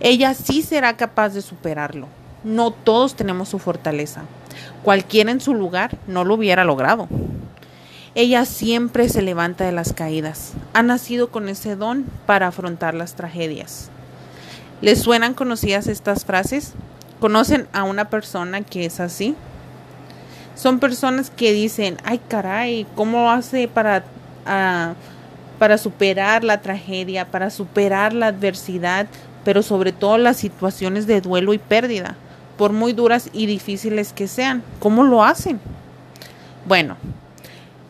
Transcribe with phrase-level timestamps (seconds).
[0.00, 2.08] ella sí será capaz de superarlo.
[2.42, 4.22] No todos tenemos su fortaleza.
[4.82, 7.06] Cualquiera en su lugar no lo hubiera logrado.
[8.14, 10.54] Ella siempre se levanta de las caídas.
[10.72, 13.90] Ha nacido con ese don para afrontar las tragedias.
[14.80, 16.72] ¿Les suenan conocidas estas frases?
[17.20, 19.36] ¿Conocen a una persona que es así?
[20.56, 24.04] Son personas que dicen, ay caray, ¿cómo hace para,
[24.46, 24.94] ah,
[25.58, 29.06] para superar la tragedia, para superar la adversidad,
[29.44, 32.16] pero sobre todo las situaciones de duelo y pérdida,
[32.56, 34.62] por muy duras y difíciles que sean?
[34.80, 35.60] ¿Cómo lo hacen?
[36.66, 36.96] Bueno,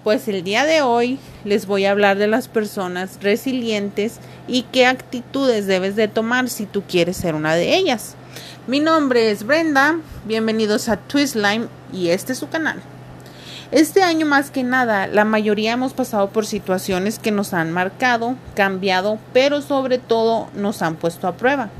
[0.05, 4.19] pues el día de hoy les voy a hablar de las personas resilientes
[4.49, 8.15] y qué actitudes debes de tomar si tú quieres ser una de ellas.
[8.67, 12.81] Mi nombre es Brenda, bienvenidos a Twistline y este es su canal.
[13.73, 18.35] Este año más que nada, la mayoría hemos pasado por situaciones que nos han marcado,
[18.55, 21.71] cambiado, pero sobre todo nos han puesto a prueba.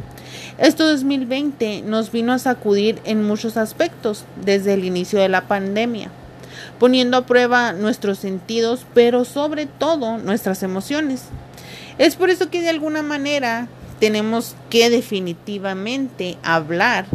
[0.59, 6.11] Este 2020 nos vino a sacudir en muchos aspectos desde el inicio de la pandemia
[6.79, 11.25] poniendo a prueba nuestros sentidos, pero sobre todo nuestras emociones.
[11.99, 17.07] Es por eso que de alguna manera tenemos que definitivamente hablar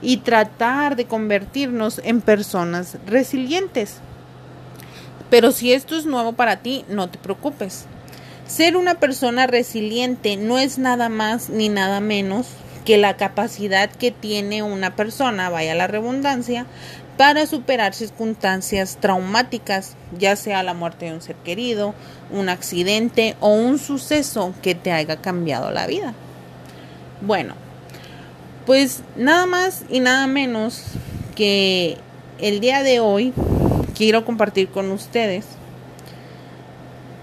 [0.00, 3.96] y tratar de convertirnos en personas resilientes.
[5.30, 7.86] Pero si esto es nuevo para ti, no te preocupes.
[8.46, 12.46] Ser una persona resiliente no es nada más ni nada menos
[12.86, 16.64] que la capacidad que tiene una persona, vaya la redundancia,
[17.18, 21.94] para superar circunstancias traumáticas, ya sea la muerte de un ser querido,
[22.30, 26.14] un accidente o un suceso que te haya cambiado la vida.
[27.20, 27.54] Bueno,
[28.64, 30.84] pues nada más y nada menos
[31.34, 31.98] que
[32.38, 33.34] el día de hoy
[33.98, 35.44] quiero compartir con ustedes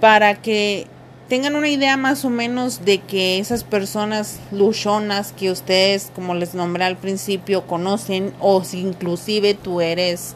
[0.01, 0.87] para que
[1.29, 6.53] tengan una idea más o menos de que esas personas luchonas que ustedes, como les
[6.53, 10.35] nombré al principio, conocen o si inclusive tú eres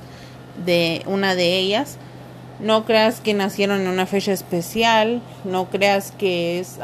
[0.66, 1.98] de una de ellas,
[2.62, 6.80] no creas que nacieron en una fecha especial, no creas que es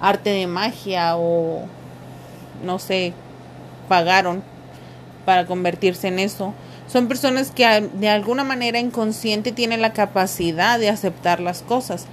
[0.00, 1.66] arte de magia o
[2.64, 3.12] no sé,
[3.88, 4.42] pagaron
[5.24, 6.52] para convertirse en eso.
[6.88, 12.06] Son personas que de alguna manera inconsciente tienen la capacidad de aceptar las cosas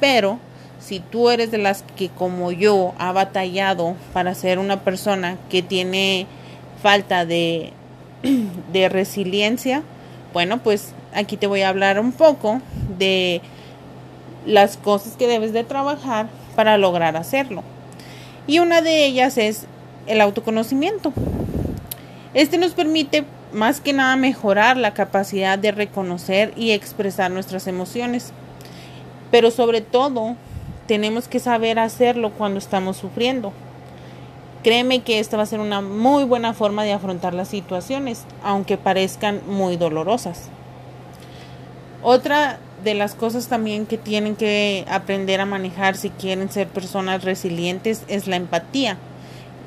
[0.00, 0.38] pero
[0.80, 5.62] si tú eres de las que como yo ha batallado para ser una persona que
[5.62, 6.26] tiene
[6.82, 7.72] falta de,
[8.72, 9.82] de resiliencia,
[10.32, 12.60] bueno, pues aquí te voy a hablar un poco
[12.98, 13.40] de
[14.46, 17.62] las cosas que debes de trabajar para lograr hacerlo.
[18.46, 19.66] Y una de ellas es
[20.06, 21.12] el autoconocimiento.
[22.34, 28.32] Este nos permite más que nada mejorar la capacidad de reconocer y expresar nuestras emociones.
[29.30, 30.36] Pero sobre todo,
[30.86, 33.52] tenemos que saber hacerlo cuando estamos sufriendo.
[34.64, 38.76] Créeme que esta va a ser una muy buena forma de afrontar las situaciones, aunque
[38.76, 40.48] parezcan muy dolorosas.
[42.02, 47.24] Otra de las cosas también que tienen que aprender a manejar si quieren ser personas
[47.24, 48.98] resilientes es la empatía.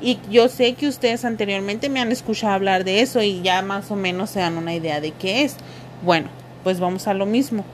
[0.02, 3.90] Y yo sé que ustedes anteriormente me han escuchado hablar de eso y ya más
[3.92, 5.56] o menos se dan una idea de qué es.
[6.02, 6.28] Bueno,
[6.64, 7.64] pues vamos a lo mismo.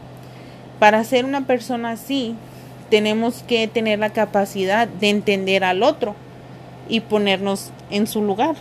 [0.79, 2.35] Para ser una persona así,
[2.91, 6.15] tenemos que tener la capacidad de entender al otro
[6.87, 8.57] y ponernos en su lugar.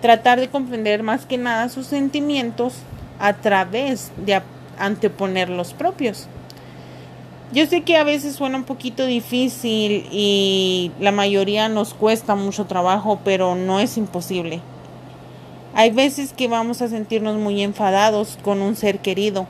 [0.00, 2.74] Tratar de comprender más que nada sus sentimientos
[3.18, 4.40] a través de
[4.78, 6.28] anteponer los propios.
[7.52, 12.66] Yo sé que a veces suena un poquito difícil y la mayoría nos cuesta mucho
[12.66, 14.60] trabajo, pero no es imposible.
[15.74, 19.46] Hay veces que vamos a sentirnos muy enfadados con un ser querido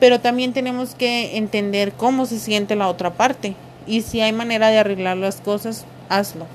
[0.00, 3.54] pero también tenemos que entender cómo se siente la otra parte
[3.86, 6.46] y si hay manera de arreglar las cosas, hazlo.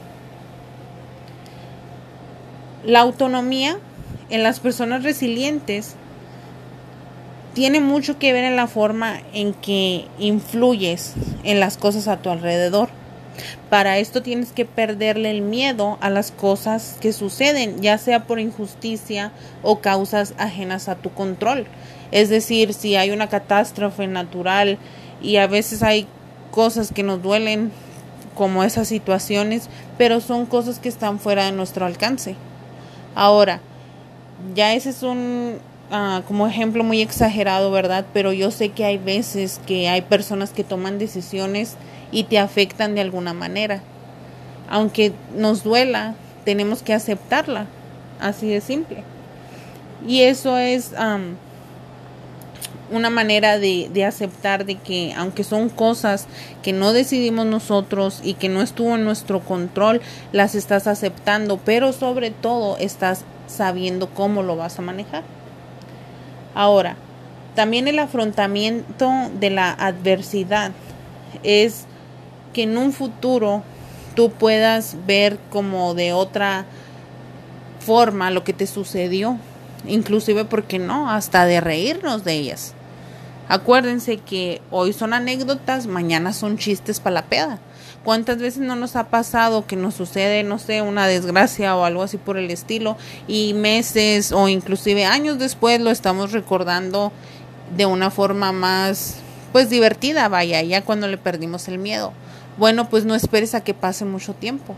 [2.86, 3.78] La autonomía
[4.30, 5.96] en las personas resilientes
[7.54, 11.14] tiene mucho que ver en la forma en que influyes
[11.44, 12.90] en las cosas a tu alrededor.
[13.70, 18.40] Para esto tienes que perderle el miedo a las cosas que suceden, ya sea por
[18.40, 19.32] injusticia
[19.64, 21.66] o causas ajenas a tu control.
[22.12, 24.78] Es decir, si hay una catástrofe natural
[25.22, 26.08] y a veces hay
[26.52, 27.72] cosas que nos duelen
[28.36, 32.36] como esas situaciones, pero son cosas que están fuera de nuestro alcance.
[33.16, 33.62] Ahora,
[34.56, 35.60] ya ese es un
[35.92, 38.06] ah, como ejemplo muy exagerado, ¿verdad?
[38.14, 41.76] Pero yo sé que hay veces que hay personas que toman decisiones
[42.12, 43.82] y te afectan de alguna manera.
[44.70, 46.16] Aunque nos duela,
[46.46, 47.68] tenemos que aceptarla,
[48.20, 49.04] así de simple.
[50.08, 50.94] Y eso es
[52.92, 56.28] una manera de, de, aceptar de que aunque son cosas
[56.64, 60.02] que no decidimos nosotros y que no estuvo en nuestro control,
[60.32, 65.24] las estás aceptando, pero sobre todo estás sabiendo cómo lo vas a manejar.
[66.54, 66.96] Ahora,
[67.56, 70.72] también el afrontamiento de la adversidad
[71.44, 71.86] es
[72.54, 73.64] que en un futuro
[74.16, 76.66] tú puedas ver como de otra
[77.80, 79.38] forma lo que te sucedió,
[79.88, 82.74] inclusive porque no, hasta de reírnos de ellas.
[83.52, 87.60] Acuérdense que hoy son anécdotas, mañana son chistes para la peda.
[88.06, 92.02] ¿Cuántas veces no nos ha pasado que nos sucede, no sé, una desgracia o algo
[92.02, 92.96] así por el estilo
[93.28, 97.12] y meses o inclusive años después lo estamos recordando
[97.76, 99.18] de una forma más
[99.52, 102.14] pues divertida, vaya, ya cuando le perdimos el miedo.
[102.58, 104.78] Bueno, pues no esperes a que pase mucho tiempo.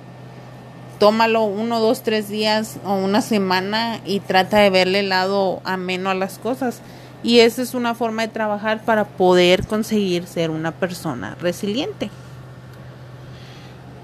[0.97, 6.09] Tómalo uno, dos, tres días o una semana y trata de verle el lado ameno
[6.09, 6.81] a las cosas.
[7.23, 12.09] Y esa es una forma de trabajar para poder conseguir ser una persona resiliente.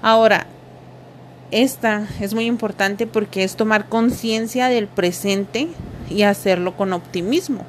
[0.02, 0.46] Ahora,
[1.50, 5.68] esta es muy importante porque es tomar conciencia del presente
[6.08, 7.66] y hacerlo con optimismo.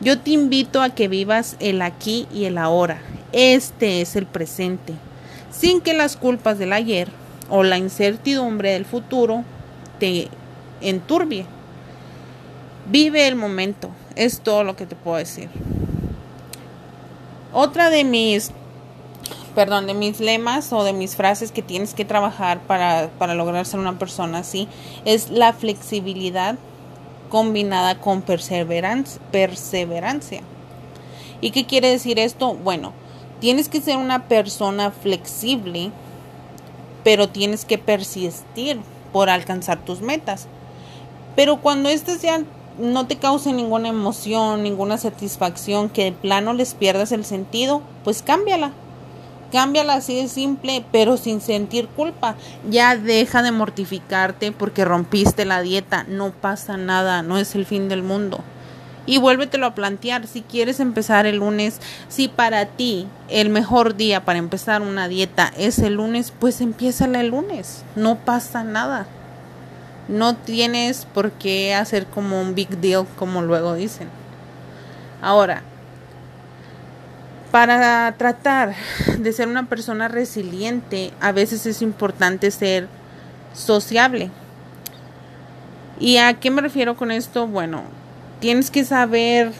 [0.00, 2.98] Yo te invito a que vivas el aquí y el ahora.
[3.32, 4.92] Este es el presente,
[5.50, 7.08] sin que las culpas del ayer
[7.48, 9.44] o la incertidumbre del futuro
[9.98, 10.28] te
[10.80, 11.46] enturbie.
[12.86, 15.48] Vive el momento, es todo lo que te puedo decir.
[17.52, 18.50] Otra de mis,
[19.54, 23.66] perdón, de mis lemas o de mis frases que tienes que trabajar para, para lograr
[23.66, 24.68] ser una persona así
[25.04, 26.56] es la flexibilidad
[27.28, 29.20] combinada con perseverancia.
[29.30, 30.42] perseverancia.
[31.40, 32.54] ¿Y qué quiere decir esto?
[32.54, 32.92] Bueno,
[33.40, 35.90] tienes que ser una persona flexible,
[37.02, 38.80] pero tienes que persistir
[39.12, 40.46] por alcanzar tus metas.
[41.36, 42.40] Pero cuando estas ya
[42.78, 48.22] no te cause ninguna emoción, ninguna satisfacción, que de plano les pierdas el sentido, pues
[48.22, 48.72] cámbiala.
[49.52, 52.34] Cámbiala así de simple, pero sin sentir culpa.
[52.68, 56.04] Ya deja de mortificarte porque rompiste la dieta.
[56.08, 58.40] No pasa nada, no es el fin del mundo.
[59.06, 60.26] Y vuélvetelo a plantear.
[60.26, 65.52] Si quieres empezar el lunes, si para ti el mejor día para empezar una dieta
[65.56, 67.84] es el lunes, pues empieza el lunes.
[67.94, 69.06] No pasa nada.
[70.08, 74.08] No tienes por qué hacer como un big deal, como luego dicen.
[75.22, 75.62] Ahora,
[77.50, 78.74] para tratar
[79.18, 82.88] de ser una persona resiliente, a veces es importante ser
[83.54, 84.30] sociable.
[85.98, 87.46] ¿Y a qué me refiero con esto?
[87.46, 87.84] Bueno,
[88.40, 89.52] tienes que saber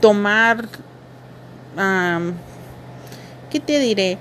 [0.00, 0.68] tomar,
[3.50, 4.18] ¿qué te diré?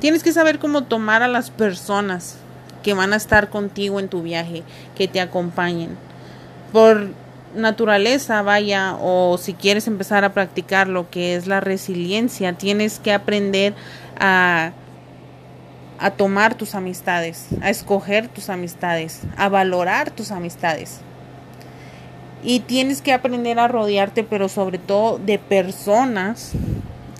[0.00, 2.38] Tienes que saber cómo tomar a las personas
[2.84, 4.62] que van a estar contigo en tu viaje,
[4.94, 5.96] que te acompañen.
[6.72, 7.08] Por
[7.56, 13.12] naturaleza, vaya, o si quieres empezar a practicar lo que es la resiliencia, tienes que
[13.12, 13.74] aprender
[14.20, 14.72] a,
[15.98, 21.00] a tomar tus amistades, a escoger tus amistades, a valorar tus amistades.
[22.42, 26.52] Y tienes que aprender a rodearte, pero sobre todo de personas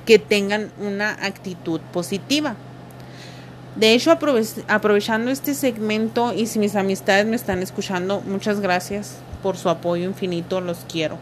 [0.04, 2.56] que tengan una actitud positiva.
[3.76, 4.16] De hecho,
[4.68, 10.04] aprovechando este segmento y si mis amistades me están escuchando, muchas gracias por su apoyo
[10.04, 11.18] infinito, los quiero.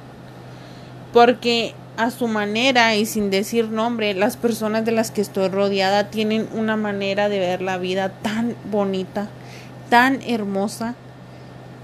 [1.14, 6.10] Porque a su manera y sin decir nombre, las personas de las que estoy rodeada
[6.10, 9.28] tienen una manera de ver la vida tan bonita,
[9.88, 10.94] tan hermosa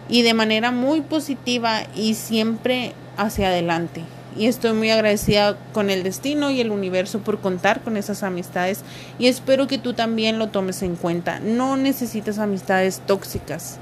[0.08, 4.02] y de manera muy positiva y siempre hacia adelante
[4.38, 8.82] y estoy muy agradecida con el destino y el universo por contar con esas amistades
[9.18, 11.40] y espero que tú también lo tomes en cuenta.
[11.40, 13.78] No necesitas amistades tóxicas,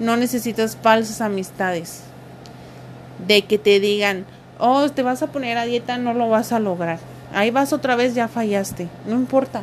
[0.00, 2.02] no necesitas falsas amistades
[3.26, 4.26] de que te digan,
[4.58, 6.98] oh, te vas a poner a dieta, no lo vas a lograr.
[7.32, 9.62] Ahí vas otra vez, ya fallaste, no importa.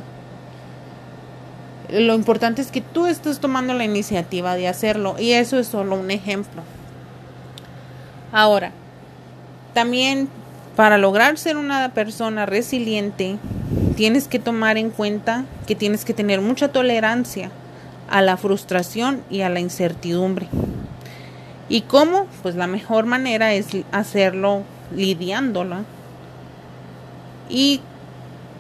[1.92, 5.96] Lo importante es que tú estés tomando la iniciativa de hacerlo y eso es solo
[5.96, 6.62] un ejemplo.
[8.32, 8.72] Ahora,
[9.74, 10.30] también
[10.76, 13.38] para lograr ser una persona resiliente,
[13.96, 17.52] tienes que tomar en cuenta que tienes que tener mucha tolerancia
[18.10, 20.48] a la frustración y a la incertidumbre.
[21.68, 22.28] ¿Y cómo?
[22.42, 24.64] Pues la mejor manera es hacerlo
[24.96, 25.84] lidiándola
[27.50, 27.82] y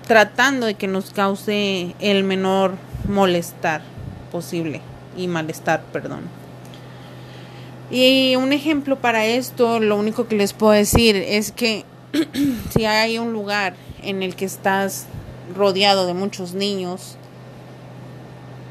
[0.07, 2.75] tratando de que nos cause el menor
[3.07, 3.81] molestar
[4.31, 4.81] posible
[5.17, 6.38] y malestar, perdón.
[7.91, 11.85] Y un ejemplo para esto, lo único que les puedo decir es que
[12.75, 15.07] si hay un lugar en el que estás
[15.55, 17.17] rodeado de muchos niños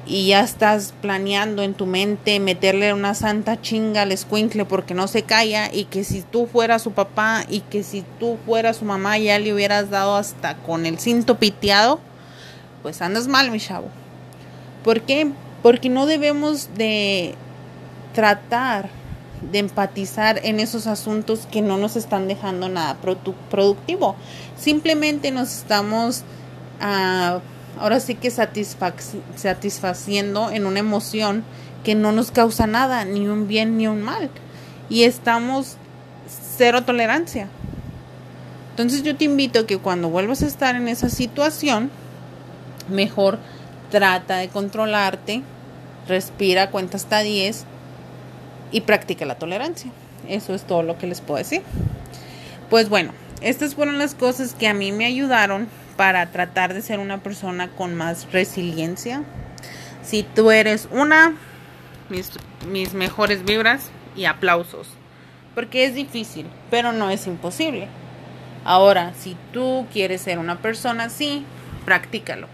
[0.07, 5.07] y ya estás planeando en tu mente meterle una santa chinga al escuincle porque no
[5.09, 8.85] se calla y que si tú fueras su papá y que si tú fueras su
[8.85, 12.01] mamá ya le hubieras dado hasta con el cinto piteado,
[12.83, 13.89] pues andas mal, mi chavo.
[14.83, 15.31] ¿Por qué?
[15.63, 17.35] Porque no debemos de
[18.15, 18.89] tratar
[19.43, 22.97] de empatizar en esos asuntos que no nos están dejando nada
[23.51, 24.17] productivo.
[24.57, 26.23] Simplemente nos estamos...
[26.81, 27.41] Uh,
[27.81, 31.45] ahora sí que satisfaciendo en una emoción
[31.85, 34.31] que no nos causa nada, ni un bien ni un mal.
[34.89, 35.77] Y estamos
[36.57, 37.49] cero tolerancia.
[38.71, 41.91] Entonces yo te invito a que cuando vuelvas a estar en esa situación,
[42.89, 43.39] mejor
[43.91, 45.43] trata de controlarte,
[46.07, 47.65] respira, cuenta hasta 10
[48.71, 49.91] y practica la tolerancia.
[50.29, 51.63] Eso es todo lo que les puedo decir.
[52.71, 56.99] Pues bueno, estas fueron las cosas que a mí me ayudaron para tratar de ser
[56.99, 59.23] una persona con más resiliencia.
[60.03, 61.35] Si tú eres una,
[62.09, 62.31] mis,
[62.69, 64.89] mis mejores vibras y aplausos.
[65.55, 67.89] Porque es difícil, pero no es imposible.
[68.65, 71.45] Ahora, si tú quieres ser una persona así,
[71.85, 72.49] practícalo.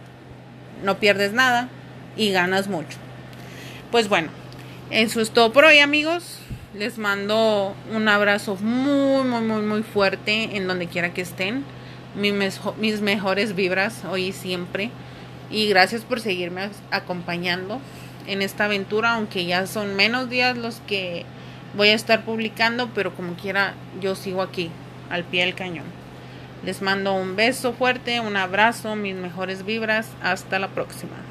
[0.83, 1.68] No pierdes nada
[2.16, 2.99] y ganas mucho.
[3.90, 4.30] Pues bueno,
[4.94, 6.38] eso es todo por hoy amigos.
[6.72, 11.64] Les mando un abrazo muy, muy, muy, muy fuerte en donde quiera que estén
[12.14, 14.90] mis, mejores vibras hoy y siempre.
[15.50, 17.80] Y gracias por seguirme acompañando
[18.28, 21.26] en esta aventura, aunque ya son menos días los que
[21.76, 24.70] voy a estar publicando, pero como quiera yo sigo aquí,
[25.10, 25.86] al pie del cañón.
[26.64, 30.08] Les mando un beso fuerte, un abrazo, mis mejores vibras.
[30.22, 31.24] Hasta la próxima.